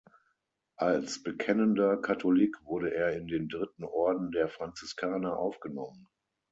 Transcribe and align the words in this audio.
Als 0.77 1.21
bekennender 1.21 1.95
Katholik 1.95 2.57
wurde 2.65 2.91
er 2.91 3.15
in 3.15 3.27
den 3.27 3.49
Dritten 3.49 3.83
Orden 3.83 4.31
der 4.31 4.49
Franziskaner 4.49 5.37
aufgenommen. 5.37 6.07